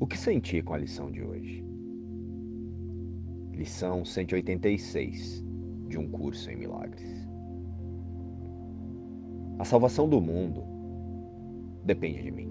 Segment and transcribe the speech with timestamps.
[0.00, 1.62] O que senti com a lição de hoje?
[3.52, 5.44] Lição 186
[5.88, 7.28] de um curso em milagres.
[9.58, 10.64] A salvação do mundo
[11.84, 12.48] depende de mim.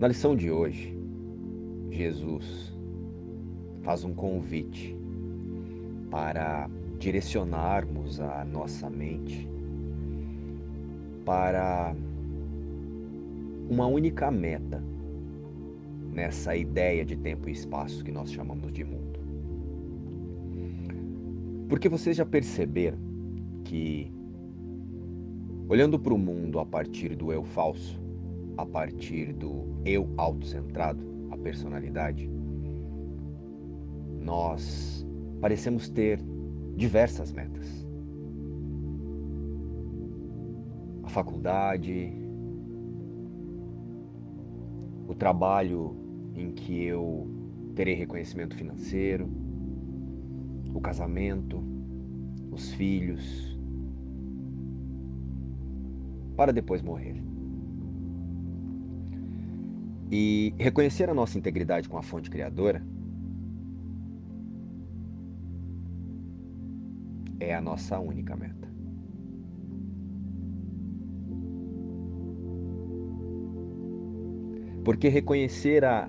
[0.00, 0.98] Na lição de hoje,
[1.88, 2.76] Jesus
[3.82, 4.98] faz um convite
[6.10, 9.48] para direcionarmos a nossa mente
[11.24, 11.94] para
[13.68, 14.82] uma única meta
[16.12, 19.20] nessa ideia de tempo e espaço que nós chamamos de mundo.
[21.68, 22.98] Porque vocês já perceberam
[23.64, 24.10] que,
[25.68, 28.00] olhando para o mundo a partir do eu falso,
[28.56, 32.30] a partir do eu autocentrado, a personalidade,
[34.20, 35.06] nós
[35.40, 36.20] parecemos ter
[36.76, 37.86] diversas metas.
[41.02, 42.25] A faculdade,
[45.06, 45.96] o trabalho
[46.34, 47.28] em que eu
[47.74, 49.28] terei reconhecimento financeiro,
[50.74, 51.62] o casamento,
[52.50, 53.58] os filhos,
[56.36, 57.22] para depois morrer.
[60.10, 62.86] E reconhecer a nossa integridade com a fonte criadora
[67.40, 68.75] é a nossa única meta.
[74.86, 76.08] Porque reconhecer a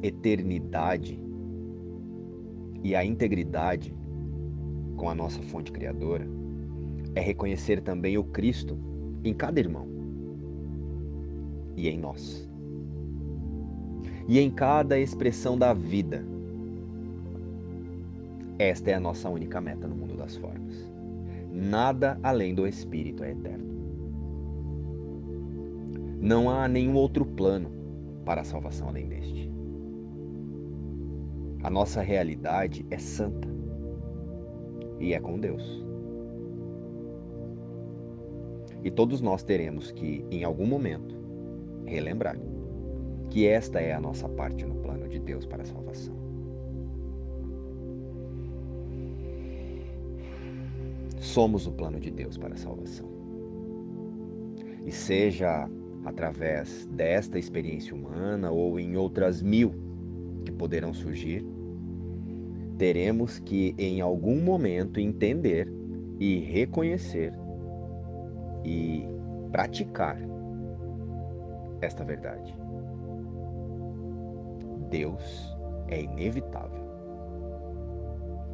[0.00, 1.20] eternidade
[2.80, 3.92] e a integridade
[4.96, 6.24] com a nossa fonte criadora
[7.16, 8.78] é reconhecer também o Cristo
[9.24, 9.88] em cada irmão
[11.76, 12.48] e em nós.
[14.28, 16.24] E em cada expressão da vida.
[18.56, 20.88] Esta é a nossa única meta no mundo das formas.
[21.50, 23.72] Nada além do Espírito é eterno.
[26.20, 27.81] Não há nenhum outro plano
[28.24, 29.50] para a salvação além deste.
[31.62, 33.48] A nossa realidade é santa
[34.98, 35.84] e é com Deus.
[38.84, 41.16] E todos nós teremos que, em algum momento,
[41.86, 42.36] relembrar
[43.30, 46.14] que esta é a nossa parte no plano de Deus para a salvação.
[51.18, 53.08] Somos o plano de Deus para a salvação.
[54.84, 55.70] E seja
[56.04, 59.74] através desta experiência humana ou em outras mil
[60.44, 61.44] que poderão surgir,
[62.78, 65.72] teremos que em algum momento entender
[66.18, 67.32] e reconhecer
[68.64, 69.06] e
[69.50, 70.18] praticar
[71.80, 72.54] esta verdade.
[74.90, 75.56] Deus
[75.88, 76.82] é inevitável.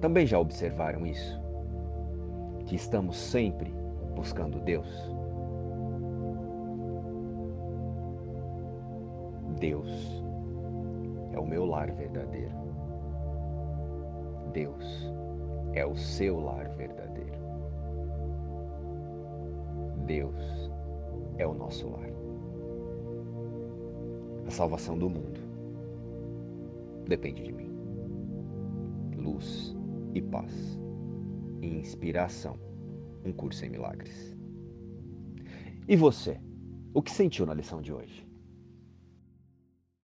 [0.00, 1.40] Também já observaram isso?
[2.66, 3.72] Que estamos sempre
[4.14, 5.21] buscando Deus?
[9.62, 10.20] Deus
[11.30, 12.52] é o meu lar verdadeiro.
[14.52, 15.08] Deus
[15.72, 17.38] é o seu lar verdadeiro.
[20.04, 20.68] Deus
[21.38, 22.10] é o nosso lar.
[24.48, 25.38] A salvação do mundo
[27.06, 27.70] depende de mim.
[29.16, 29.76] Luz
[30.12, 30.76] e paz.
[31.60, 32.58] E inspiração.
[33.24, 34.36] Um curso em milagres.
[35.86, 36.40] E você?
[36.92, 38.31] O que sentiu na lição de hoje?